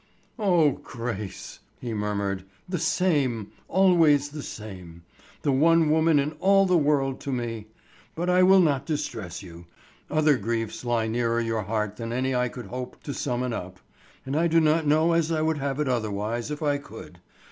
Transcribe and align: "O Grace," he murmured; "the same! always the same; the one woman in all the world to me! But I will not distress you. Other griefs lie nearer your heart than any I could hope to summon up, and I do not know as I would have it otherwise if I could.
"O 0.39 0.71
Grace," 0.71 1.59
he 1.79 1.93
murmured; 1.93 2.43
"the 2.67 2.79
same! 2.79 3.51
always 3.67 4.29
the 4.29 4.41
same; 4.41 5.03
the 5.43 5.51
one 5.51 5.91
woman 5.91 6.17
in 6.17 6.31
all 6.39 6.65
the 6.65 6.75
world 6.75 7.19
to 7.19 7.31
me! 7.31 7.67
But 8.15 8.27
I 8.27 8.41
will 8.41 8.61
not 8.61 8.87
distress 8.87 9.43
you. 9.43 9.67
Other 10.09 10.37
griefs 10.37 10.83
lie 10.83 11.05
nearer 11.05 11.39
your 11.39 11.61
heart 11.61 11.97
than 11.97 12.11
any 12.11 12.33
I 12.33 12.49
could 12.49 12.65
hope 12.65 13.03
to 13.03 13.13
summon 13.13 13.53
up, 13.53 13.79
and 14.25 14.35
I 14.35 14.47
do 14.47 14.59
not 14.59 14.87
know 14.87 15.11
as 15.11 15.31
I 15.31 15.43
would 15.43 15.59
have 15.59 15.79
it 15.79 15.87
otherwise 15.87 16.49
if 16.49 16.63
I 16.63 16.79
could. 16.79 17.19